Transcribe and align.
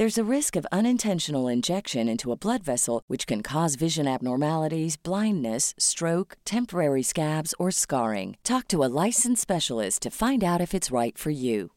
There's 0.00 0.16
a 0.16 0.34
risk 0.36 0.56
of 0.56 0.66
unintentional 0.72 1.46
injection 1.46 2.08
into 2.08 2.32
a 2.32 2.34
blood 2.34 2.62
vessel, 2.62 3.02
which 3.06 3.26
can 3.26 3.42
cause 3.42 3.74
vision 3.74 4.08
abnormalities, 4.08 4.96
blindness, 4.96 5.74
stroke, 5.76 6.38
temporary 6.46 7.02
scabs, 7.02 7.54
or 7.58 7.70
scarring. 7.70 8.38
Talk 8.42 8.66
to 8.68 8.82
a 8.82 8.88
licensed 9.04 9.42
specialist 9.42 10.00
to 10.00 10.10
find 10.10 10.42
out 10.42 10.62
if 10.62 10.72
it's 10.72 10.90
right 10.90 11.18
for 11.18 11.28
you. 11.28 11.72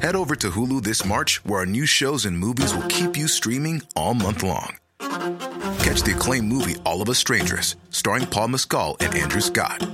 Head 0.00 0.16
over 0.16 0.34
to 0.36 0.48
Hulu 0.48 0.82
this 0.82 1.04
March, 1.04 1.44
where 1.44 1.60
our 1.60 1.66
new 1.66 1.84
shows 1.84 2.24
and 2.24 2.38
movies 2.38 2.72
will 2.74 2.88
keep 2.88 3.18
you 3.18 3.28
streaming 3.28 3.82
all 3.94 4.14
month 4.14 4.42
long. 4.42 4.78
Catch 5.84 6.04
the 6.04 6.14
acclaimed 6.16 6.48
movie 6.48 6.76
All 6.86 7.02
of 7.02 7.10
Us 7.10 7.18
Strangers, 7.18 7.76
starring 7.90 8.24
Paul 8.24 8.48
Mescal 8.48 8.96
and 9.00 9.14
Andrew 9.14 9.42
Scott. 9.42 9.86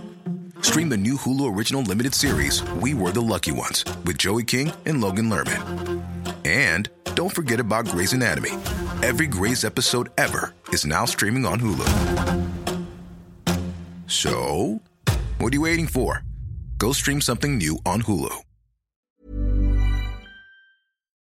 Stream 0.61 0.91
the 0.91 0.97
new 0.97 1.17
Hulu 1.17 1.57
original 1.57 1.83
limited 1.83 2.15
series 2.15 2.63
We 2.75 2.95
Were 2.95 3.11
the 3.11 3.21
Lucky 3.21 3.51
Ones 3.51 3.85
with 4.05 4.17
Joey 4.17 4.45
King 4.45 4.71
and 4.87 5.01
Logan 5.01 5.29
Lerman. 5.29 6.04
And 6.45 6.89
don't 7.15 7.35
forget 7.35 7.61
about 7.61 7.89
Grey's 7.89 8.13
Anatomy. 8.13 8.53
Every 9.03 9.27
Grey's 9.27 9.65
episode 9.65 10.11
ever 10.17 10.55
is 10.73 10.87
now 10.87 11.05
streaming 11.07 11.47
on 11.47 11.61
Hulu. 11.61 11.87
So, 14.07 14.81
what 15.39 15.53
are 15.53 15.57
you 15.57 15.63
waiting 15.63 15.87
for? 15.87 16.23
Go 16.79 16.93
stream 16.93 17.21
something 17.21 17.59
new 17.59 17.79
on 17.85 18.03
Hulu. 18.03 18.45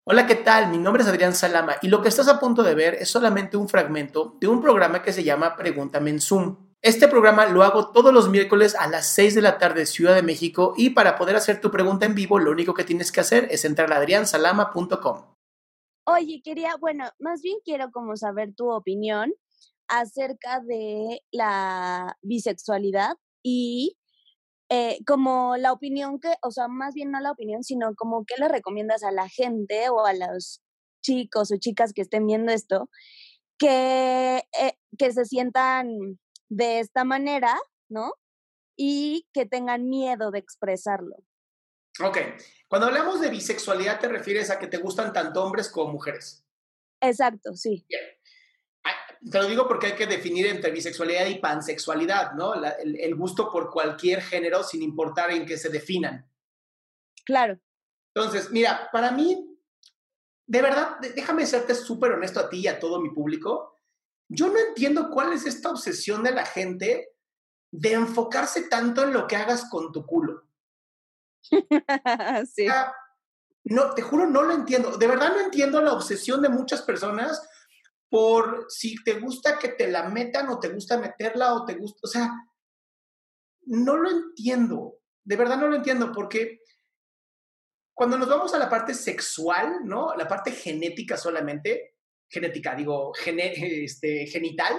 Hola, 0.03 0.25
¿qué 0.25 0.35
tal? 0.35 0.69
Mi 0.69 0.77
nombre 0.77 1.03
es 1.03 1.09
Adrián 1.09 1.35
Salama 1.35 1.75
y 1.81 1.87
lo 1.87 2.01
que 2.01 2.09
estás 2.09 2.27
a 2.27 2.39
punto 2.39 2.63
de 2.63 2.73
ver 2.73 2.95
es 2.95 3.09
solamente 3.09 3.55
un 3.55 3.69
fragmento 3.69 4.35
de 4.41 4.47
un 4.47 4.59
programa 4.59 5.03
que 5.03 5.13
se 5.13 5.23
llama 5.23 5.55
Pregúntame 5.55 6.09
en 6.09 6.19
Zoom. 6.19 6.70
Este 6.83 7.07
programa 7.07 7.45
lo 7.45 7.61
hago 7.61 7.91
todos 7.91 8.11
los 8.11 8.27
miércoles 8.27 8.73
a 8.73 8.87
las 8.87 9.05
6 9.13 9.35
de 9.35 9.43
la 9.43 9.59
tarde 9.59 9.85
Ciudad 9.85 10.15
de 10.15 10.23
México 10.23 10.73
y 10.75 10.89
para 10.89 11.15
poder 11.15 11.35
hacer 11.35 11.61
tu 11.61 11.69
pregunta 11.69 12.07
en 12.07 12.15
vivo 12.15 12.39
lo 12.39 12.49
único 12.49 12.73
que 12.73 12.83
tienes 12.83 13.11
que 13.11 13.19
hacer 13.19 13.47
es 13.51 13.65
entrar 13.65 13.93
a 13.93 13.97
adriansalama.com. 13.97 15.35
Oye, 16.07 16.41
quería, 16.43 16.75
bueno, 16.77 17.07
más 17.19 17.43
bien 17.43 17.59
quiero 17.63 17.91
como 17.91 18.15
saber 18.15 18.55
tu 18.55 18.71
opinión 18.71 19.31
acerca 19.87 20.59
de 20.59 21.21
la 21.31 22.17
bisexualidad 22.23 23.15
y 23.43 23.95
eh, 24.69 24.97
como 25.05 25.57
la 25.57 25.73
opinión 25.73 26.19
que, 26.19 26.33
o 26.41 26.49
sea, 26.49 26.67
más 26.67 26.95
bien 26.95 27.11
no 27.11 27.19
la 27.19 27.31
opinión, 27.31 27.63
sino 27.63 27.93
como 27.93 28.25
qué 28.25 28.33
le 28.39 28.47
recomiendas 28.47 29.03
a 29.03 29.11
la 29.11 29.29
gente 29.29 29.89
o 29.89 30.03
a 30.03 30.13
los 30.13 30.63
chicos 31.03 31.51
o 31.51 31.57
chicas 31.57 31.93
que 31.93 32.01
estén 32.01 32.25
viendo 32.25 32.51
esto, 32.51 32.89
que, 33.59 34.37
eh, 34.59 34.73
que 34.97 35.11
se 35.11 35.25
sientan 35.25 36.17
de 36.51 36.79
esta 36.79 37.05
manera, 37.05 37.57
¿no? 37.89 38.13
Y 38.75 39.25
que 39.33 39.45
tengan 39.45 39.87
miedo 39.89 40.31
de 40.31 40.39
expresarlo. 40.39 41.15
Ok, 42.03 42.17
cuando 42.67 42.87
hablamos 42.87 43.21
de 43.21 43.29
bisexualidad 43.29 43.99
te 43.99 44.09
refieres 44.09 44.49
a 44.49 44.59
que 44.59 44.67
te 44.67 44.77
gustan 44.77 45.13
tanto 45.13 45.43
hombres 45.43 45.69
como 45.69 45.93
mujeres. 45.93 46.45
Exacto, 47.01 47.55
sí. 47.55 47.85
Bien. 47.87 48.01
Te 49.31 49.37
lo 49.37 49.47
digo 49.47 49.67
porque 49.67 49.87
hay 49.87 49.95
que 49.95 50.07
definir 50.07 50.47
entre 50.47 50.71
bisexualidad 50.71 51.27
y 51.27 51.37
pansexualidad, 51.37 52.33
¿no? 52.33 52.55
el, 52.55 52.99
el, 52.99 53.15
gusto 53.15 53.51
por 53.51 53.69
cualquier 53.69 54.19
género 54.19 54.63
sin 54.63 54.81
importar 54.81 55.29
en 55.29 55.45
qué 55.45 55.57
se 55.57 55.69
definan. 55.69 56.27
Claro. 57.23 57.59
Entonces, 58.15 58.49
mira, 58.49 58.89
para 58.91 59.11
mí, 59.11 59.59
de 60.47 60.61
verdad, 60.61 60.97
déjame 60.99 61.45
serte 61.45 61.75
súper 61.75 62.13
honesto 62.13 62.39
a 62.39 62.49
ti 62.49 62.61
y 62.61 62.67
a 62.67 62.79
todo 62.79 62.99
mi 62.99 63.11
público. 63.11 63.80
Yo 64.33 64.47
no 64.47 64.57
entiendo 64.57 65.09
cuál 65.09 65.33
es 65.33 65.45
esta 65.45 65.69
obsesión 65.69 66.23
de 66.23 66.31
la 66.31 66.45
gente 66.45 67.09
de 67.69 67.93
enfocarse 67.93 68.69
tanto 68.69 69.03
en 69.03 69.11
lo 69.11 69.27
que 69.27 69.35
hagas 69.35 69.69
con 69.69 69.91
tu 69.91 70.05
culo. 70.05 70.47
sí. 72.53 72.65
no, 73.65 73.93
te 73.93 74.01
juro, 74.01 74.27
no 74.27 74.43
lo 74.43 74.53
entiendo. 74.53 74.97
De 74.97 75.05
verdad 75.07 75.33
no 75.33 75.41
entiendo 75.41 75.81
la 75.81 75.91
obsesión 75.91 76.41
de 76.41 76.47
muchas 76.47 76.81
personas 76.81 77.45
por 78.09 78.67
si 78.69 79.03
te 79.03 79.19
gusta 79.19 79.59
que 79.59 79.69
te 79.69 79.91
la 79.91 80.07
metan 80.07 80.47
o 80.47 80.59
te 80.59 80.69
gusta 80.69 80.97
meterla 80.97 81.53
o 81.53 81.65
te 81.65 81.75
gusta, 81.75 81.99
o 82.03 82.07
sea, 82.07 82.31
no 83.65 83.97
lo 83.97 84.09
entiendo, 84.09 84.99
de 85.23 85.35
verdad 85.35 85.57
no 85.57 85.67
lo 85.67 85.75
entiendo 85.75 86.11
porque 86.13 86.61
cuando 87.93 88.17
nos 88.17 88.29
vamos 88.29 88.53
a 88.53 88.59
la 88.59 88.69
parte 88.69 88.93
sexual, 88.93 89.81
¿no? 89.83 90.15
La 90.15 90.27
parte 90.27 90.51
genética 90.51 91.17
solamente, 91.17 91.95
genética, 92.31 92.73
digo, 92.73 93.13
este, 93.25 94.25
genital, 94.27 94.75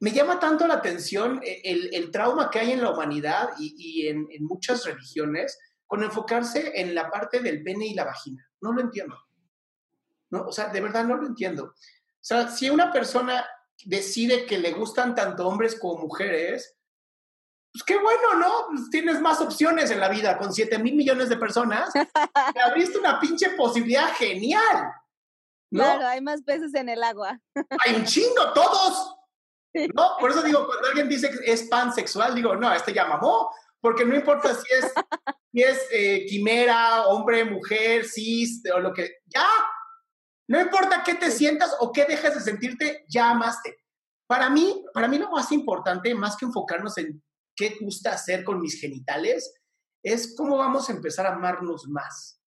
me 0.00 0.12
llama 0.12 0.38
tanto 0.38 0.66
la 0.66 0.74
atención 0.74 1.40
e, 1.42 1.60
el, 1.64 1.94
el, 1.94 2.10
trauma 2.10 2.50
que 2.50 2.58
hay 2.58 2.72
en 2.72 2.82
la 2.82 2.90
humanidad 2.90 3.50
y, 3.58 3.74
y 3.78 4.08
en, 4.08 4.26
en 4.30 4.44
muchas 4.44 4.84
religiones 4.84 5.58
con 5.86 6.02
enfocarse 6.02 6.80
en 6.80 6.94
la 6.94 7.10
parte 7.10 7.40
del 7.40 7.62
pene 7.62 7.86
y 7.86 7.94
la 7.94 8.04
vagina. 8.04 8.46
No 8.60 8.72
lo 8.72 8.80
entiendo. 8.80 9.16
¿no? 10.30 10.42
O 10.42 10.52
sea, 10.52 10.68
de 10.68 10.80
verdad 10.80 11.04
no 11.04 11.16
lo 11.16 11.26
entiendo. 11.26 11.64
O 11.64 11.74
sea, 12.20 12.48
si 12.48 12.68
una 12.68 12.92
persona 12.92 13.46
decide 13.84 14.44
que 14.46 14.58
le 14.58 14.72
gustan 14.72 15.14
tanto 15.14 15.46
hombres 15.46 15.78
como 15.78 16.02
mujeres, 16.02 16.76
pues 17.72 17.84
qué 17.84 17.96
bueno, 17.98 18.34
¿no? 18.34 18.66
Pues 18.68 18.90
tienes 18.90 19.20
más 19.20 19.40
opciones 19.40 19.90
en 19.90 20.00
la 20.00 20.08
vida 20.08 20.36
con 20.36 20.52
7 20.52 20.78
mil 20.78 20.94
millones 20.94 21.28
de 21.28 21.36
personas. 21.36 21.92
Te 22.54 22.60
abriste 22.60 22.98
una 22.98 23.20
pinche 23.20 23.50
posibilidad 23.50 24.12
genial. 24.14 24.92
¿No? 25.70 25.82
Claro, 25.82 26.06
hay 26.06 26.20
más 26.20 26.42
peces 26.42 26.74
en 26.74 26.88
el 26.88 27.02
agua. 27.02 27.40
Hay 27.84 27.94
un 27.94 28.04
chingo, 28.04 28.52
todos. 28.54 29.16
¿No? 29.94 30.16
Por 30.18 30.30
eso 30.30 30.42
digo, 30.42 30.66
cuando 30.66 30.88
alguien 30.88 31.08
dice 31.08 31.30
que 31.30 31.52
es 31.52 31.64
pansexual, 31.64 32.34
digo, 32.34 32.56
no, 32.56 32.72
este 32.72 32.92
ya 32.92 33.06
mamó, 33.06 33.52
porque 33.80 34.04
no 34.04 34.16
importa 34.16 34.54
si 34.54 34.74
es, 34.74 34.92
si 35.52 35.62
es 35.62 35.86
eh, 35.92 36.26
quimera, 36.26 37.06
hombre, 37.06 37.44
mujer, 37.44 38.04
cis, 38.04 38.62
o 38.74 38.80
lo 38.80 38.92
que, 38.92 39.18
ya, 39.26 39.46
no 40.48 40.60
importa 40.60 41.02
qué 41.04 41.14
te 41.14 41.30
sientas 41.30 41.76
o 41.80 41.92
qué 41.92 42.06
dejes 42.06 42.34
de 42.34 42.40
sentirte, 42.40 43.04
ya 43.08 43.30
amaste. 43.30 43.76
Para 44.26 44.50
mí, 44.50 44.84
para 44.92 45.08
mí 45.08 45.18
lo 45.18 45.30
más 45.30 45.52
importante, 45.52 46.14
más 46.14 46.36
que 46.36 46.46
enfocarnos 46.46 46.96
en 46.98 47.22
qué 47.54 47.76
gusta 47.80 48.12
hacer 48.12 48.44
con 48.44 48.60
mis 48.60 48.80
genitales, 48.80 49.54
es 50.02 50.34
cómo 50.36 50.56
vamos 50.56 50.88
a 50.88 50.92
empezar 50.92 51.26
a 51.26 51.34
amarnos 51.34 51.88
más. 51.88 52.40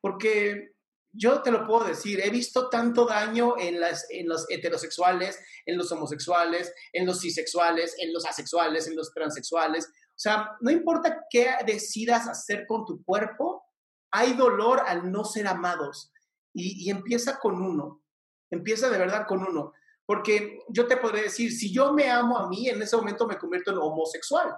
Porque 0.00 0.73
yo 1.16 1.42
te 1.42 1.50
lo 1.50 1.66
puedo 1.66 1.84
decir, 1.84 2.20
he 2.20 2.30
visto 2.30 2.68
tanto 2.68 3.06
daño 3.06 3.54
en, 3.58 3.80
las, 3.80 4.06
en 4.10 4.28
los 4.28 4.46
heterosexuales, 4.50 5.38
en 5.64 5.78
los 5.78 5.90
homosexuales, 5.92 6.74
en 6.92 7.06
los 7.06 7.20
cisexuales, 7.20 7.94
en 7.98 8.12
los 8.12 8.26
asexuales, 8.26 8.88
en 8.88 8.96
los 8.96 9.12
transexuales. 9.12 9.86
O 9.86 10.18
sea, 10.18 10.56
no 10.60 10.70
importa 10.70 11.24
qué 11.30 11.50
decidas 11.64 12.28
hacer 12.28 12.66
con 12.66 12.84
tu 12.84 13.04
cuerpo, 13.04 13.64
hay 14.10 14.34
dolor 14.34 14.82
al 14.86 15.10
no 15.10 15.24
ser 15.24 15.46
amados. 15.46 16.12
Y, 16.52 16.84
y, 16.84 16.90
empieza 16.90 17.38
con 17.38 17.60
uno, 17.60 18.02
empieza 18.50 18.88
de 18.88 18.98
verdad 18.98 19.26
con 19.26 19.42
uno. 19.42 19.72
Porque 20.06 20.58
yo 20.68 20.86
te 20.86 20.96
podré 20.96 21.22
decir, 21.22 21.50
si 21.50 21.72
yo 21.72 21.92
me 21.92 22.10
amo 22.10 22.38
a 22.38 22.48
mí, 22.48 22.68
en 22.68 22.82
ese 22.82 22.96
momento 22.96 23.26
me 23.26 23.38
convierto 23.38 23.70
en 23.70 23.78
homosexual. 23.78 24.54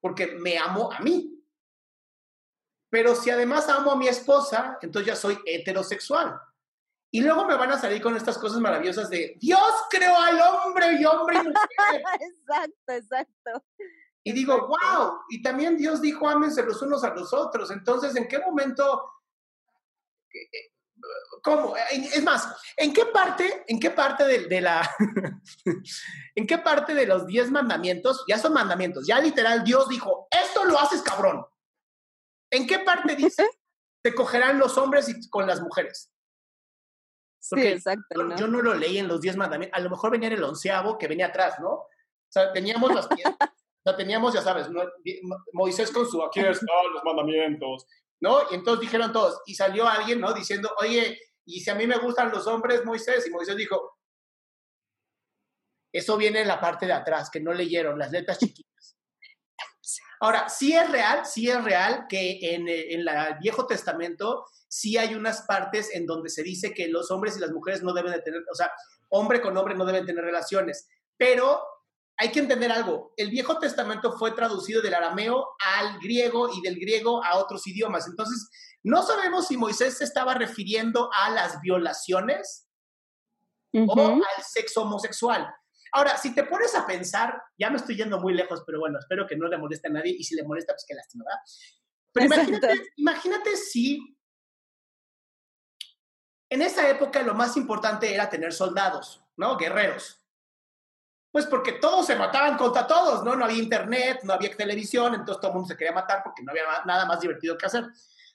Porque 0.00 0.26
me 0.26 0.58
amo 0.58 0.92
a 0.92 1.00
mí. 1.00 1.33
Pero 2.94 3.16
si 3.16 3.28
además 3.28 3.68
amo 3.68 3.90
a 3.90 3.96
mi 3.96 4.06
esposa, 4.06 4.78
entonces 4.80 5.08
ya 5.08 5.16
soy 5.16 5.36
heterosexual. 5.46 6.40
Y 7.10 7.22
luego 7.22 7.44
me 7.44 7.56
van 7.56 7.72
a 7.72 7.76
salir 7.76 8.00
con 8.00 8.16
estas 8.16 8.38
cosas 8.38 8.60
maravillosas 8.60 9.10
de 9.10 9.36
Dios 9.40 9.68
creó 9.90 10.16
al 10.16 10.40
hombre 10.40 10.92
y 10.92 11.04
hombre 11.04 11.38
y 11.38 11.48
mujer. 11.48 11.56
exacto, 12.20 12.92
exacto. 12.92 13.64
Y 14.22 14.30
digo, 14.30 14.68
wow, 14.68 15.22
y 15.28 15.42
también 15.42 15.76
Dios 15.76 16.00
dijo, 16.00 16.28
ámense 16.28 16.62
los 16.62 16.80
unos 16.82 17.02
a 17.02 17.12
los 17.12 17.32
otros. 17.32 17.72
Entonces, 17.72 18.14
¿en 18.14 18.28
qué 18.28 18.38
momento? 18.38 19.10
¿Cómo? 21.42 21.74
Es 21.90 22.22
más, 22.22 22.46
¿en 22.76 22.92
qué 22.94 23.06
parte, 23.06 23.64
en 23.66 23.80
qué 23.80 23.90
parte 23.90 24.24
de, 24.24 24.60
la, 24.60 24.88
en 26.36 26.46
qué 26.46 26.58
parte 26.58 26.94
de 26.94 27.06
los 27.06 27.26
diez 27.26 27.50
mandamientos, 27.50 28.24
ya 28.28 28.38
son 28.38 28.52
mandamientos, 28.52 29.04
ya 29.04 29.18
literal 29.18 29.64
Dios 29.64 29.88
dijo, 29.88 30.28
esto 30.30 30.64
lo 30.64 30.78
haces 30.78 31.02
cabrón. 31.02 31.44
¿En 32.54 32.66
qué 32.66 32.78
parte 32.80 33.16
dice, 33.16 33.48
se 34.02 34.14
cogerán 34.14 34.58
los 34.58 34.76
hombres 34.78 35.08
y 35.08 35.28
con 35.28 35.46
las 35.46 35.60
mujeres? 35.60 36.10
sí, 37.40 37.60
exacto. 37.60 38.36
Yo 38.36 38.46
no 38.46 38.62
lo 38.62 38.74
leí 38.74 38.98
en 38.98 39.08
los 39.08 39.20
diez 39.20 39.36
mandamientos, 39.36 39.78
a 39.78 39.82
lo 39.82 39.90
mejor 39.90 40.10
venía 40.10 40.28
en 40.28 40.34
el 40.34 40.44
onceavo 40.44 40.96
que 40.96 41.08
venía 41.08 41.26
atrás, 41.26 41.60
¿no? 41.60 41.70
O 41.70 41.88
sea, 42.30 42.52
teníamos 42.52 42.94
las 42.94 43.06
piedras 43.06 43.36
sea, 43.84 43.96
teníamos, 43.96 44.32
ya 44.32 44.42
sabes, 44.42 44.68
Moisés 45.52 45.90
con 45.90 46.06
su, 46.08 46.22
aquí 46.22 46.40
están 46.40 46.66
los 46.92 47.04
mandamientos, 47.04 47.86
¿no? 48.20 48.50
Y 48.50 48.54
entonces 48.54 48.80
dijeron 48.80 49.12
todos, 49.12 49.42
y 49.46 49.54
salió 49.54 49.86
alguien, 49.86 50.20
¿no? 50.20 50.32
Diciendo, 50.32 50.70
oye, 50.78 51.20
y 51.44 51.60
si 51.60 51.70
a 51.70 51.74
mí 51.74 51.86
me 51.86 51.98
gustan 51.98 52.30
los 52.30 52.46
hombres, 52.46 52.84
Moisés, 52.84 53.26
y 53.26 53.30
Moisés 53.30 53.56
dijo, 53.56 53.98
eso 55.92 56.16
viene 56.16 56.40
en 56.40 56.48
la 56.48 56.60
parte 56.60 56.86
de 56.86 56.92
atrás, 56.92 57.30
que 57.30 57.40
no 57.40 57.52
leyeron, 57.52 57.98
las 57.98 58.10
letras 58.10 58.38
chiquitas. 58.38 58.73
Ahora, 60.20 60.48
sí 60.48 60.72
es 60.72 60.90
real, 60.90 61.26
sí 61.26 61.48
es 61.48 61.62
real 61.62 62.06
que 62.08 62.38
en, 62.54 62.68
en 62.68 63.00
el 63.00 63.08
Viejo 63.40 63.66
Testamento 63.66 64.44
sí 64.68 64.96
hay 64.96 65.14
unas 65.14 65.42
partes 65.42 65.94
en 65.94 66.06
donde 66.06 66.30
se 66.30 66.42
dice 66.42 66.72
que 66.72 66.88
los 66.88 67.10
hombres 67.10 67.36
y 67.36 67.40
las 67.40 67.52
mujeres 67.52 67.82
no 67.82 67.92
deben 67.92 68.12
de 68.12 68.20
tener, 68.20 68.42
o 68.50 68.54
sea, 68.54 68.70
hombre 69.08 69.40
con 69.40 69.56
hombre 69.56 69.74
no 69.74 69.84
deben 69.84 70.06
tener 70.06 70.24
relaciones, 70.24 70.88
pero 71.16 71.62
hay 72.16 72.30
que 72.30 72.40
entender 72.40 72.70
algo. 72.70 73.12
El 73.16 73.30
Viejo 73.30 73.58
Testamento 73.58 74.16
fue 74.18 74.32
traducido 74.32 74.82
del 74.82 74.94
arameo 74.94 75.46
al 75.76 75.98
griego 76.00 76.48
y 76.52 76.60
del 76.62 76.78
griego 76.78 77.24
a 77.24 77.38
otros 77.38 77.66
idiomas. 77.66 78.06
Entonces, 78.06 78.48
no 78.82 79.02
sabemos 79.02 79.48
si 79.48 79.56
Moisés 79.56 79.98
se 79.98 80.04
estaba 80.04 80.34
refiriendo 80.34 81.10
a 81.12 81.30
las 81.30 81.60
violaciones 81.60 82.68
o 83.72 84.00
al 84.00 84.44
sexo 84.44 84.82
homosexual. 84.82 85.52
Ahora, 85.96 86.18
si 86.18 86.34
te 86.34 86.42
pones 86.42 86.74
a 86.74 86.84
pensar, 86.84 87.40
ya 87.56 87.70
me 87.70 87.76
estoy 87.76 87.94
yendo 87.94 88.18
muy 88.18 88.34
lejos, 88.34 88.64
pero 88.66 88.80
bueno, 88.80 88.98
espero 88.98 89.28
que 89.28 89.36
no 89.36 89.46
le 89.46 89.56
moleste 89.56 89.86
a 89.86 89.92
nadie 89.92 90.12
y 90.18 90.24
si 90.24 90.34
le 90.34 90.42
molesta, 90.42 90.72
pues 90.72 90.84
qué 90.88 90.94
lástima, 90.94 91.24
¿verdad? 91.24 91.40
Pero 92.12 92.26
imagínate, 92.26 92.82
imagínate 92.96 93.56
si 93.56 94.18
en 96.50 96.62
esa 96.62 96.88
época 96.88 97.22
lo 97.22 97.34
más 97.34 97.56
importante 97.56 98.12
era 98.12 98.28
tener 98.28 98.52
soldados, 98.52 99.24
¿no? 99.36 99.56
Guerreros. 99.56 100.20
Pues 101.30 101.46
porque 101.46 101.72
todos 101.74 102.06
se 102.06 102.16
mataban 102.16 102.56
contra 102.56 102.88
todos, 102.88 103.22
¿no? 103.22 103.36
No 103.36 103.44
había 103.44 103.62
internet, 103.62 104.20
no 104.24 104.32
había 104.32 104.56
televisión, 104.56 105.14
entonces 105.14 105.40
todo 105.40 105.52
el 105.52 105.54
mundo 105.54 105.68
se 105.68 105.76
quería 105.76 105.92
matar 105.92 106.22
porque 106.24 106.42
no 106.42 106.50
había 106.50 106.64
nada 106.84 107.06
más 107.06 107.20
divertido 107.20 107.56
que 107.56 107.66
hacer. 107.66 107.84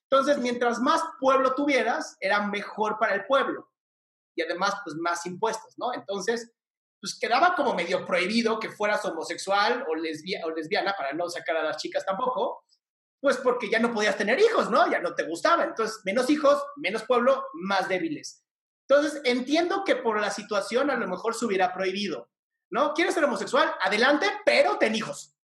Entonces, 0.03 0.37
mientras 0.37 0.79
más 0.79 1.01
pueblo 1.19 1.53
tuvieras, 1.55 2.15
era 2.21 2.47
mejor 2.47 2.97
para 2.97 3.15
el 3.15 3.25
pueblo. 3.25 3.69
Y 4.33 4.43
además, 4.43 4.75
pues 4.85 4.95
más 4.95 5.25
impuestos, 5.25 5.73
¿no? 5.77 5.93
Entonces, 5.93 6.53
pues 6.99 7.17
quedaba 7.19 7.55
como 7.55 7.73
medio 7.73 8.05
prohibido 8.05 8.59
que 8.59 8.69
fueras 8.69 9.03
homosexual 9.05 9.85
o, 9.87 9.91
o 9.91 10.51
lesbiana, 10.51 10.93
para 10.97 11.13
no 11.13 11.29
sacar 11.29 11.57
a 11.57 11.63
las 11.63 11.77
chicas 11.77 12.05
tampoco, 12.05 12.65
pues 13.21 13.37
porque 13.37 13.69
ya 13.69 13.79
no 13.79 13.93
podías 13.93 14.17
tener 14.17 14.39
hijos, 14.39 14.69
¿no? 14.69 14.89
Ya 14.89 14.99
no 14.99 15.15
te 15.15 15.23
gustaba. 15.23 15.63
Entonces, 15.63 15.99
menos 16.05 16.29
hijos, 16.29 16.61
menos 16.77 17.03
pueblo, 17.03 17.45
más 17.53 17.87
débiles. 17.89 18.43
Entonces, 18.87 19.21
entiendo 19.23 19.83
que 19.83 19.95
por 19.95 20.19
la 20.19 20.31
situación 20.31 20.89
a 20.89 20.95
lo 20.95 21.07
mejor 21.07 21.35
se 21.35 21.45
hubiera 21.45 21.73
prohibido. 21.73 22.29
¿no? 22.71 22.93
¿Quieres 22.93 23.13
ser 23.13 23.23
homosexual? 23.23 23.73
Adelante, 23.81 24.27
pero 24.45 24.77
ten 24.77 24.95
hijos. 24.95 25.35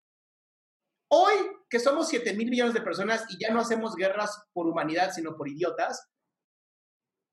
Hoy, 1.12 1.34
que 1.70 1.80
somos 1.80 2.08
7 2.08 2.34
mil 2.34 2.50
millones 2.50 2.74
de 2.74 2.82
personas 2.82 3.26
y 3.30 3.38
ya 3.40 3.52
no 3.52 3.60
hacemos 3.60 3.96
guerras 3.96 4.44
por 4.54 4.68
humanidad, 4.68 5.12
sino 5.12 5.36
por 5.36 5.48
idiotas, 5.48 6.08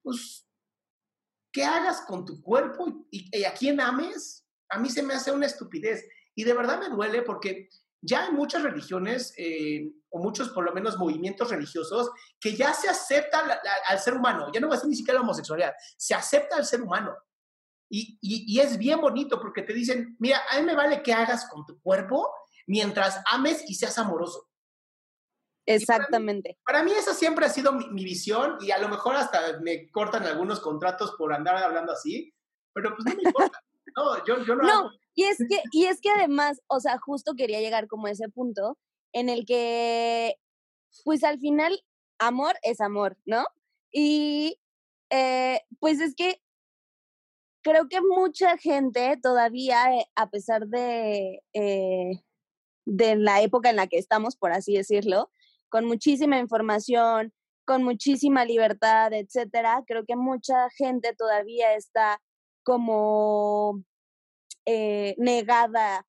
pues, 0.02 0.46
¿qué 1.52 1.64
hagas 1.64 2.00
con 2.02 2.24
tu 2.24 2.42
cuerpo 2.42 3.06
y, 3.10 3.44
a 3.44 3.52
quién 3.52 3.80
ames? 3.80 4.46
A 4.70 4.78
mí 4.78 4.88
se 4.88 5.02
me 5.02 5.14
hace 5.14 5.30
una 5.30 5.46
estupidez. 5.46 6.04
Y 6.34 6.44
de 6.44 6.54
verdad 6.54 6.80
me 6.80 6.88
duele 6.88 7.22
porque 7.22 7.68
ya 8.00 8.24
hay 8.24 8.32
muchas 8.32 8.62
religiones, 8.62 9.34
eh, 9.36 9.92
o 10.10 10.18
muchos 10.18 10.48
por 10.48 10.64
lo 10.64 10.72
menos 10.72 10.98
movimientos 10.98 11.50
religiosos, 11.50 12.10
que 12.40 12.56
ya 12.56 12.72
se 12.72 12.88
acepta 12.88 13.60
al 13.86 13.98
ser 13.98 14.14
humano. 14.14 14.50
Ya 14.52 14.60
no 14.60 14.68
va 14.68 14.74
a 14.74 14.78
ser 14.78 14.88
ni 14.88 14.96
siquiera 14.96 15.18
la 15.18 15.24
homosexualidad, 15.24 15.74
se 15.96 16.14
acepta 16.14 16.56
al 16.56 16.64
ser 16.64 16.82
humano. 16.82 17.14
Y, 17.94 18.58
es 18.58 18.78
bien 18.78 19.02
bonito 19.02 19.38
porque 19.38 19.60
te 19.60 19.74
dicen, 19.74 20.16
mira, 20.18 20.40
a 20.50 20.58
mí 20.58 20.64
me 20.64 20.74
vale 20.74 21.02
que 21.02 21.12
hagas 21.12 21.46
con 21.50 21.66
tu 21.66 21.78
cuerpo 21.82 22.26
mientras 22.66 23.20
ames 23.30 23.62
y 23.68 23.74
seas 23.74 23.98
amoroso. 23.98 24.48
Exactamente. 25.66 26.58
Para 26.64 26.82
mí, 26.82 26.92
esa 26.92 27.14
siempre 27.14 27.46
ha 27.46 27.48
sido 27.48 27.72
mi, 27.72 28.04
visión 28.04 28.56
y 28.60 28.70
a 28.70 28.78
lo 28.78 28.88
mejor 28.88 29.16
hasta 29.16 29.58
me 29.60 29.90
cortan 29.90 30.24
algunos 30.24 30.60
contratos 30.60 31.12
por 31.12 31.32
andar 31.32 31.56
hablando 31.56 31.92
así, 31.92 32.34
pero 32.72 32.94
pues 32.94 33.04
no 33.06 33.14
me 33.14 33.28
importa. 33.28 33.58
No, 33.94 34.24
yo, 34.24 34.42
yo 34.46 34.54
no. 34.54 34.62
No, 34.62 34.90
y 35.14 35.24
es, 35.24 35.36
que, 35.36 35.60
y 35.72 35.84
es 35.84 36.00
que 36.00 36.08
además, 36.08 36.62
o 36.66 36.80
sea, 36.80 36.98
justo 36.98 37.34
quería 37.34 37.60
llegar 37.60 37.88
como 37.88 38.06
a 38.06 38.10
ese 38.10 38.28
punto 38.30 38.78
en 39.12 39.28
el 39.28 39.44
que, 39.44 40.36
pues 41.04 41.24
al 41.24 41.38
final, 41.38 41.78
amor 42.18 42.54
es 42.62 42.80
amor, 42.80 43.18
¿no? 43.26 43.44
Y 43.92 44.58
eh, 45.10 45.60
pues 45.78 46.00
es 46.00 46.14
que 46.14 46.40
creo 47.62 47.88
que 47.88 48.00
mucha 48.00 48.56
gente 48.56 49.18
todavía, 49.22 49.94
eh, 49.94 50.06
a 50.14 50.30
pesar 50.30 50.66
de, 50.66 51.42
eh, 51.52 52.22
de 52.86 53.16
la 53.16 53.42
época 53.42 53.70
en 53.70 53.76
la 53.76 53.86
que 53.86 53.98
estamos, 53.98 54.36
por 54.36 54.52
así 54.52 54.74
decirlo, 54.74 55.30
con 55.72 55.86
muchísima 55.86 56.38
información, 56.38 57.32
con 57.64 57.82
muchísima 57.82 58.44
libertad, 58.44 59.10
etcétera, 59.14 59.82
creo 59.86 60.04
que 60.06 60.16
mucha 60.16 60.68
gente 60.76 61.14
todavía 61.16 61.74
está 61.74 62.20
como 62.62 63.82
eh, 64.66 65.14
negada 65.16 66.06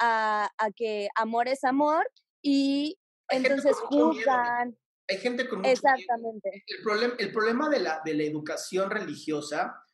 a, 0.00 0.50
que 0.74 1.08
amor 1.14 1.46
es 1.46 1.62
amor 1.62 2.10
y 2.42 2.98
entonces 3.28 3.76
juzgan. 3.76 4.76
Hay 5.08 5.18
gente 5.18 5.48
con 5.48 5.60
mucho 5.60 5.70
Exactamente. 5.70 6.64
El, 6.66 6.82
problema, 6.82 7.14
el 7.20 7.32
problema 7.32 7.68
de 7.68 7.78
la, 7.78 8.02
de 8.04 8.14
la 8.14 8.24
educación 8.24 8.90
religiosa 8.90 9.84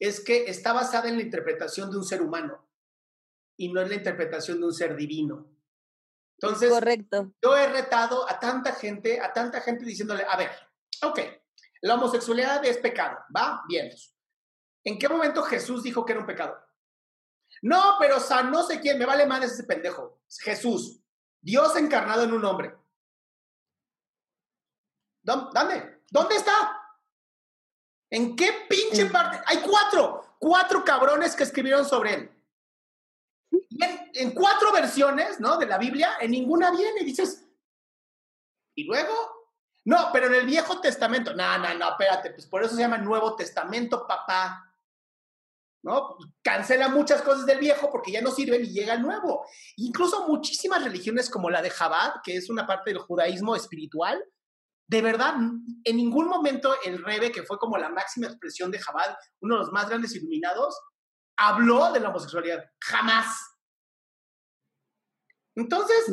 es 0.00 0.24
que 0.24 0.46
está 0.46 0.72
basada 0.72 1.08
en 1.08 1.18
la 1.18 1.22
interpretación 1.22 1.88
de 1.92 1.98
un 1.98 2.04
ser 2.04 2.20
humano 2.20 2.68
y 3.56 3.72
no 3.72 3.80
en 3.80 3.90
la 3.90 3.94
interpretación 3.94 4.58
de 4.58 4.66
un 4.66 4.74
ser 4.74 4.96
divino. 4.96 5.59
Entonces, 6.42 6.70
Correcto. 6.70 7.32
yo 7.42 7.54
he 7.54 7.68
retado 7.68 8.28
a 8.28 8.40
tanta 8.40 8.72
gente, 8.72 9.20
a 9.20 9.30
tanta 9.30 9.60
gente 9.60 9.84
diciéndole, 9.84 10.24
a 10.26 10.36
ver, 10.36 10.50
ok, 11.02 11.20
la 11.82 11.94
homosexualidad 11.94 12.64
es 12.64 12.78
pecado, 12.78 13.18
¿va? 13.36 13.62
Bien. 13.68 13.90
¿En 14.84 14.98
qué 14.98 15.06
momento 15.08 15.42
Jesús 15.42 15.82
dijo 15.82 16.04
que 16.04 16.12
era 16.12 16.20
un 16.20 16.26
pecado? 16.26 16.58
No, 17.62 17.96
pero 17.98 18.16
o 18.16 18.42
no 18.44 18.62
sé 18.62 18.80
quién, 18.80 18.98
me 18.98 19.04
vale 19.04 19.26
más 19.26 19.44
ese 19.44 19.64
pendejo. 19.64 20.22
Jesús, 20.40 21.02
Dios 21.42 21.76
encarnado 21.76 22.22
en 22.22 22.32
un 22.32 22.44
hombre. 22.44 22.74
¿Dónde? 25.22 26.02
¿Dónde 26.10 26.36
está? 26.36 26.80
¿En 28.08 28.34
qué 28.34 28.66
pinche 28.68 29.06
parte? 29.06 29.40
Hay 29.46 29.58
cuatro, 29.58 30.36
cuatro 30.38 30.82
cabrones 30.84 31.36
que 31.36 31.42
escribieron 31.42 31.84
sobre 31.84 32.14
él. 32.14 32.39
En, 34.14 34.32
cuatro 34.32 34.72
versiones, 34.72 35.40
¿no? 35.40 35.58
De 35.58 35.66
la 35.66 35.78
Biblia, 35.78 36.14
en 36.20 36.30
ninguna 36.30 36.70
viene 36.70 37.00
y 37.00 37.04
dices, 37.04 37.46
¿y 38.76 38.84
luego? 38.84 39.12
No, 39.84 40.10
pero 40.12 40.26
en 40.26 40.34
el 40.34 40.46
Viejo 40.46 40.80
Testamento, 40.80 41.34
no, 41.34 41.58
no, 41.58 41.74
no, 41.74 41.90
espérate, 41.90 42.30
pues 42.30 42.46
por 42.46 42.62
eso 42.62 42.74
se 42.74 42.82
llama 42.82 42.98
Nuevo 42.98 43.36
Testamento, 43.36 44.06
papá. 44.06 44.66
¿no? 45.82 46.16
Cancela 46.42 46.88
muchas 46.88 47.22
cosas 47.22 47.46
del 47.46 47.58
viejo 47.58 47.90
porque 47.90 48.12
ya 48.12 48.20
no 48.20 48.30
sirven 48.30 48.62
y 48.64 48.72
llega 48.72 48.94
el 48.94 49.02
nuevo. 49.02 49.46
Incluso 49.76 50.28
muchísimas 50.28 50.84
religiones 50.84 51.30
como 51.30 51.48
la 51.48 51.62
de 51.62 51.70
Jabad, 51.70 52.16
que 52.22 52.36
es 52.36 52.50
una 52.50 52.66
parte 52.66 52.90
del 52.90 52.98
judaísmo 52.98 53.56
espiritual, 53.56 54.22
de 54.90 55.02
verdad, 55.02 55.34
en 55.84 55.96
ningún 55.96 56.26
momento 56.26 56.74
el 56.84 57.02
Rebe, 57.02 57.30
que 57.30 57.44
fue 57.44 57.58
como 57.58 57.78
la 57.78 57.88
máxima 57.90 58.26
expresión 58.26 58.72
de 58.72 58.80
Jabal, 58.80 59.16
uno 59.40 59.54
de 59.54 59.60
los 59.60 59.72
más 59.72 59.88
grandes 59.88 60.16
iluminados, 60.16 60.76
habló 61.36 61.92
de 61.92 62.00
la 62.00 62.08
homosexualidad. 62.08 62.64
Jamás. 62.80 63.49
Entonces, 65.60 66.12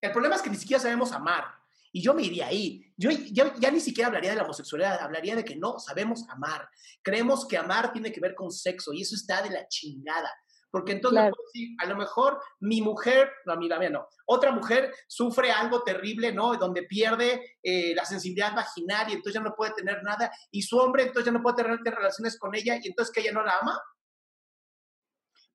el 0.00 0.12
problema 0.12 0.36
es 0.36 0.42
que 0.42 0.50
ni 0.50 0.56
siquiera 0.56 0.82
sabemos 0.82 1.12
amar. 1.12 1.44
Y 1.92 2.02
yo 2.02 2.14
me 2.14 2.22
iría 2.22 2.46
ahí. 2.46 2.92
Yo, 2.96 3.10
yo, 3.10 3.52
ya 3.58 3.70
ni 3.70 3.80
siquiera 3.80 4.08
hablaría 4.08 4.30
de 4.30 4.36
la 4.36 4.44
homosexualidad, 4.44 5.00
hablaría 5.00 5.34
de 5.34 5.44
que 5.44 5.56
no 5.56 5.78
sabemos 5.78 6.28
amar. 6.28 6.68
Creemos 7.02 7.46
que 7.46 7.56
amar 7.56 7.92
tiene 7.92 8.12
que 8.12 8.20
ver 8.20 8.34
con 8.34 8.52
sexo 8.52 8.92
y 8.92 9.02
eso 9.02 9.16
está 9.16 9.42
de 9.42 9.50
la 9.50 9.66
chingada. 9.66 10.30
Porque 10.70 10.92
entonces, 10.92 11.32
a 11.78 11.86
lo 11.86 11.96
mejor 11.96 12.40
mi 12.60 12.80
mujer, 12.80 13.28
no, 13.44 13.54
a 13.54 13.56
mí, 13.56 13.68
mía 13.68 13.90
no, 13.90 14.06
otra 14.26 14.52
mujer 14.52 14.94
sufre 15.08 15.50
algo 15.50 15.82
terrible, 15.82 16.32
¿no? 16.32 16.54
Donde 16.54 16.84
pierde 16.84 17.56
eh, 17.60 17.92
la 17.94 18.04
sensibilidad 18.04 18.54
vaginal 18.54 19.10
y 19.10 19.14
entonces 19.14 19.34
ya 19.34 19.40
no 19.40 19.54
puede 19.56 19.72
tener 19.72 20.02
nada, 20.04 20.30
y 20.50 20.62
su 20.62 20.78
hombre 20.78 21.02
entonces 21.02 21.26
ya 21.26 21.32
no 21.32 21.42
puede 21.42 21.56
tener 21.56 21.80
relaciones 21.82 22.38
con 22.38 22.54
ella 22.54 22.78
y 22.80 22.86
entonces 22.86 23.12
que 23.12 23.20
ella 23.20 23.32
no 23.32 23.42
la 23.42 23.58
ama. 23.60 23.80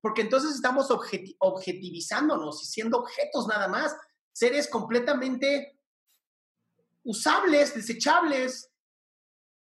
Porque 0.00 0.22
entonces 0.22 0.54
estamos 0.54 0.88
objetivizándonos 0.90 2.62
y 2.62 2.66
siendo 2.66 2.98
objetos 2.98 3.46
nada 3.48 3.68
más, 3.68 3.96
seres 4.32 4.68
completamente 4.68 5.80
usables, 7.02 7.74
desechables, 7.74 8.70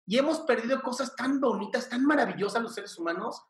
y 0.06 0.18
hemos 0.18 0.40
perdido 0.40 0.82
cosas 0.82 1.14
tan 1.16 1.40
bonitas, 1.40 1.88
tan 1.88 2.04
maravillosas 2.04 2.62
los 2.62 2.74
seres 2.74 2.98
humanos. 2.98 3.42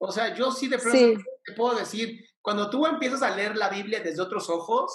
O 0.00 0.10
sea, 0.12 0.34
yo 0.34 0.50
sí 0.52 0.68
de 0.68 0.78
pronto 0.78 1.20
te 1.44 1.52
puedo 1.54 1.76
decir, 1.76 2.24
cuando 2.40 2.70
tú 2.70 2.86
empiezas 2.86 3.22
a 3.22 3.34
leer 3.34 3.56
la 3.56 3.68
Biblia 3.68 4.00
desde 4.00 4.22
otros 4.22 4.48
ojos, 4.48 4.92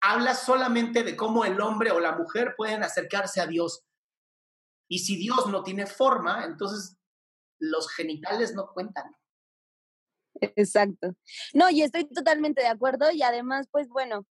hablas 0.00 0.44
solamente 0.44 1.02
de 1.02 1.16
cómo 1.16 1.44
el 1.44 1.60
hombre 1.60 1.90
o 1.90 2.00
la 2.00 2.12
mujer 2.12 2.54
pueden 2.56 2.82
acercarse 2.82 3.40
a 3.40 3.46
Dios. 3.46 3.84
Y 4.88 5.00
si 5.00 5.16
Dios 5.16 5.46
no 5.48 5.62
tiene 5.62 5.86
forma, 5.86 6.44
entonces 6.44 6.96
los 7.58 7.90
genitales 7.90 8.54
no 8.54 8.68
cuentan. 8.68 9.14
Exacto. 10.40 11.14
No, 11.54 11.70
y 11.70 11.82
estoy 11.82 12.08
totalmente 12.08 12.62
de 12.62 12.68
acuerdo 12.68 13.10
y 13.12 13.22
además, 13.22 13.66
pues 13.70 13.88
bueno, 13.88 14.26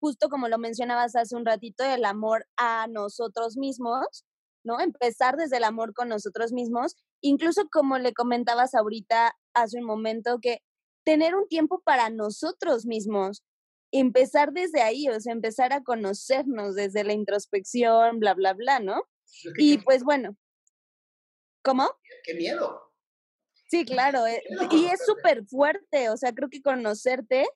justo 0.00 0.28
como 0.28 0.48
lo 0.48 0.58
mencionabas 0.58 1.14
hace 1.16 1.36
un 1.36 1.44
ratito, 1.44 1.84
el 1.84 2.04
amor 2.04 2.46
a 2.56 2.86
nosotros 2.88 3.56
mismos, 3.56 4.24
¿no? 4.64 4.80
Empezar 4.80 5.36
desde 5.36 5.58
el 5.58 5.64
amor 5.64 5.94
con 5.94 6.08
nosotros 6.08 6.52
mismos, 6.52 6.96
incluso 7.20 7.68
como 7.70 7.98
le 7.98 8.12
comentabas 8.12 8.74
ahorita 8.74 9.32
hace 9.54 9.78
un 9.78 9.84
momento, 9.84 10.38
que 10.40 10.62
tener 11.04 11.34
un 11.34 11.48
tiempo 11.48 11.82
para 11.84 12.10
nosotros 12.10 12.86
mismos, 12.86 13.42
empezar 13.92 14.52
desde 14.52 14.82
ahí, 14.82 15.08
o 15.08 15.20
sea, 15.20 15.32
empezar 15.32 15.72
a 15.72 15.82
conocernos 15.82 16.74
desde 16.74 17.04
la 17.04 17.12
introspección, 17.12 18.20
bla, 18.20 18.34
bla, 18.34 18.54
bla, 18.54 18.80
¿no? 18.80 19.02
Y 19.58 19.78
pues 19.78 20.04
bueno, 20.04 20.36
¿cómo? 21.62 21.88
Qué 22.24 22.34
miedo. 22.34 22.89
Sí, 23.70 23.84
claro, 23.84 24.26
eh, 24.26 24.42
y 24.72 24.86
es 24.86 25.00
súper 25.06 25.46
fuerte, 25.46 26.10
o 26.10 26.16
sea, 26.16 26.32
creo 26.32 26.48
que 26.48 26.60
conocerte 26.60 27.46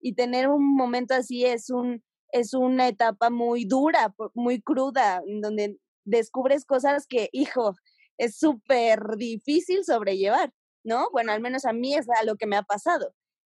y 0.00 0.14
tener 0.14 0.48
un 0.48 0.74
momento 0.74 1.14
así 1.14 1.44
es 1.44 1.70
un 1.70 2.02
es 2.32 2.54
una 2.54 2.88
etapa 2.88 3.30
muy 3.30 3.66
dura, 3.66 4.12
muy 4.34 4.60
cruda, 4.60 5.22
en 5.26 5.40
donde 5.42 5.76
descubres 6.04 6.64
cosas 6.64 7.06
que, 7.06 7.28
hijo, 7.30 7.76
es 8.18 8.38
súper 8.38 9.00
difícil 9.18 9.84
sobrellevar, 9.84 10.50
¿no? 10.82 11.10
Bueno, 11.12 11.32
al 11.32 11.42
menos 11.42 11.66
a 11.66 11.74
mí 11.74 11.94
es 11.94 12.06
a 12.08 12.24
lo 12.24 12.36
que 12.36 12.46
me 12.46 12.56
ha 12.56 12.62
pasado. 12.62 13.14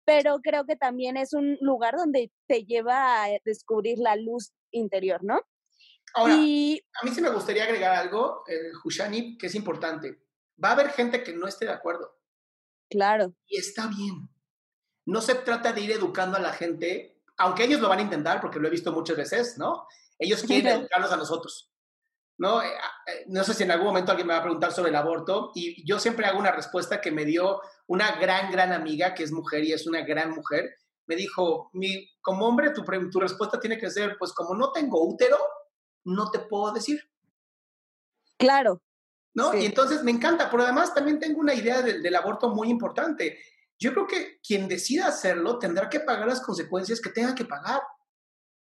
Pero 0.06 0.40
creo 0.42 0.66
que 0.66 0.76
también 0.76 1.18
es 1.18 1.34
un 1.34 1.58
lugar 1.62 1.96
donde 1.96 2.32
te 2.48 2.66
lleva 2.66 3.24
a 3.24 3.28
descubrir 3.46 4.00
la 4.00 4.16
luz 4.16 4.52
interior, 4.72 5.24
¿no? 5.24 5.40
Ahora, 6.16 6.36
y... 6.36 6.82
a 7.02 7.06
mí 7.06 7.12
sí 7.14 7.22
me 7.22 7.30
gustaría 7.30 7.64
agregar 7.64 7.94
algo, 7.96 8.44
eh, 8.48 8.72
Hushani, 8.84 9.38
que 9.38 9.48
es 9.48 9.56
importante 9.56 10.23
va 10.62 10.70
a 10.70 10.74
haber 10.74 10.92
gente 10.92 11.24
que 11.24 11.34
no 11.34 11.48
esté 11.48 11.66
de 11.66 11.72
acuerdo. 11.72 12.18
Claro. 12.90 13.34
Y 13.48 13.58
está 13.58 13.88
bien. 13.88 14.30
No 15.06 15.22
se 15.22 15.36
trata 15.36 15.74
de 15.74 15.82
ir 15.82 15.92
educando 15.92 16.38
a 16.38 16.42
la 16.42 16.54
gente, 16.54 17.22
aunque 17.38 17.66
ellos 17.66 17.82
lo 17.82 17.90
van 17.90 18.00
a 18.00 18.04
intentar, 18.04 18.42
porque 18.42 18.60
lo 18.60 18.68
he 18.68 18.72
visto 18.72 18.92
muchas 18.92 19.18
veces, 19.18 19.58
¿no? 19.58 19.88
Ellos 20.18 20.44
quieren 20.48 20.82
educarnos 20.82 21.12
a 21.12 21.18
nosotros. 21.18 21.74
¿no? 22.38 22.62
Eh, 22.62 22.68
eh, 22.68 23.26
no 23.28 23.44
sé 23.44 23.54
si 23.54 23.64
en 23.64 23.72
algún 23.72 23.88
momento 23.88 24.12
alguien 24.12 24.28
me 24.28 24.34
va 24.34 24.40
a 24.40 24.44
preguntar 24.44 24.72
sobre 24.72 24.90
el 24.90 24.96
aborto 24.96 25.52
y 25.56 25.86
yo 25.88 26.00
siempre 26.00 26.26
hago 26.26 26.40
una 26.40 26.52
respuesta 26.52 27.00
que 27.00 27.12
me 27.12 27.26
dio 27.26 27.62
una 27.88 28.16
gran, 28.20 28.52
gran 28.52 28.74
amiga 28.74 29.14
que 29.14 29.24
es 29.24 29.32
mujer 29.32 29.64
y 29.64 29.74
es 29.74 29.88
una 29.88 30.02
gran 30.02 30.32
mujer. 30.32 30.76
Me 31.06 31.16
dijo, 31.16 31.70
mi, 31.74 32.10
como 32.22 32.48
hombre, 32.48 32.72
tu, 32.72 32.84
tu 32.84 33.20
respuesta 33.20 33.60
tiene 33.60 33.78
que 33.78 33.90
ser, 33.90 34.18
pues 34.18 34.34
como 34.34 34.56
no 34.56 34.72
tengo 34.72 35.06
útero, 35.06 35.38
no 36.06 36.32
te 36.32 36.40
puedo 36.40 36.72
decir. 36.72 37.02
Claro, 38.38 38.82
¿no? 39.36 39.56
Y 39.56 39.66
entonces 39.66 40.04
me 40.04 40.12
encanta, 40.12 40.50
pero 40.50 40.64
además 40.64 40.94
también 40.94 41.20
tengo 41.20 41.40
una 41.40 41.54
idea 41.54 41.82
del, 41.82 42.16
aborto 42.16 42.50
muy 42.50 42.70
importante. 42.70 43.40
Yo 43.80 43.92
creo 43.94 44.08
que 44.08 44.40
quien 44.42 44.68
decida 44.68 45.08
hacerlo 45.08 45.58
tendrá 45.58 45.90
que 45.90 46.00
pagar 46.00 46.28
las 46.28 46.42
consecuencias 46.42 47.02
que 47.02 47.10
tenga 47.10 47.34
que 47.34 47.46
pagar. 47.46 47.82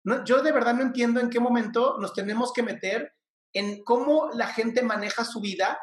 No, 0.04 0.24
yo 0.24 0.42
de 0.42 0.52
verdad 0.52 0.74
no 0.74 0.82
entiendo 0.82 1.20
en 1.20 1.30
qué 1.30 1.40
momento 1.40 1.96
nos 1.98 2.12
tenemos 2.12 2.52
que 2.52 2.62
meter 2.62 3.14
en 3.52 3.84
cómo 3.84 4.30
la 4.32 4.48
gente 4.48 4.82
maneja 4.82 5.24
su 5.24 5.40
vida 5.40 5.78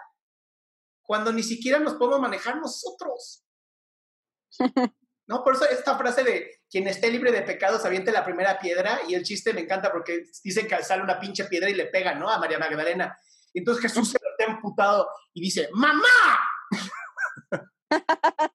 cuando 1.03 1.31
ni 1.31 1.43
siquiera 1.43 1.79
nos 1.79 1.95
podemos 1.95 2.21
manejar 2.21 2.57
nosotros. 2.57 3.45
¿No? 5.27 5.43
Por 5.43 5.55
eso 5.55 5.65
esta 5.65 5.97
frase 5.97 6.23
de 6.23 6.61
quien 6.69 6.87
esté 6.87 7.11
libre 7.11 7.31
de 7.31 7.43
pecados 7.43 7.85
aviente 7.85 8.11
la 8.11 8.25
primera 8.25 8.57
piedra 8.59 9.01
y 9.07 9.13
el 9.13 9.23
chiste 9.23 9.53
me 9.53 9.61
encanta 9.61 9.91
porque 9.91 10.23
dicen 10.43 10.67
que 10.67 10.83
sale 10.83 11.03
una 11.03 11.19
pinche 11.19 11.45
piedra 11.45 11.69
y 11.69 11.75
le 11.75 11.85
pega, 11.85 12.15
¿no? 12.15 12.29
A 12.29 12.39
María 12.39 12.57
Magdalena. 12.57 13.15
Entonces 13.53 13.83
Jesús 13.83 14.09
se 14.09 14.17
emputado 14.49 15.09
y 15.33 15.41
dice, 15.41 15.69
¡Mamá! 15.73 16.03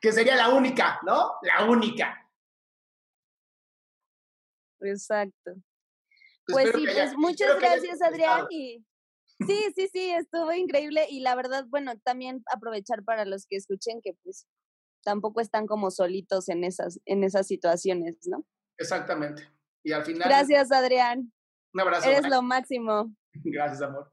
Que 0.00 0.12
sería 0.12 0.36
la 0.36 0.50
única, 0.50 1.00
¿no? 1.06 1.32
La 1.40 1.64
única. 1.64 2.30
Exacto. 4.80 5.54
Pues 6.46 6.72
sí, 6.74 6.84
pues 6.84 7.16
muchas 7.16 7.58
gracias, 7.58 8.02
Adrián. 8.02 8.46
Y 8.50 8.84
sí, 9.46 9.72
sí, 9.74 9.88
sí, 9.90 10.10
estuvo 10.10 10.52
increíble. 10.52 11.06
Y 11.08 11.20
la 11.20 11.34
verdad, 11.34 11.64
bueno, 11.68 11.92
también 12.04 12.42
aprovechar 12.52 13.02
para 13.02 13.24
los 13.24 13.46
que 13.46 13.56
escuchen 13.56 14.02
que 14.02 14.12
pues 14.22 14.46
tampoco 15.02 15.40
están 15.40 15.66
como 15.66 15.90
solitos 15.90 16.48
en 16.48 16.64
esas, 16.64 17.00
en 17.06 17.24
esas 17.24 17.46
situaciones, 17.46 18.18
¿no? 18.26 18.44
Exactamente. 18.78 19.48
Y 19.82 19.92
al 19.92 20.04
final. 20.04 20.28
Gracias, 20.28 20.70
Adrián. 20.72 21.32
Un 21.72 21.80
abrazo. 21.80 22.10
Eres 22.10 22.28
lo 22.28 22.42
máximo. 22.42 23.14
Gracias, 23.44 23.82
amor. 23.82 24.12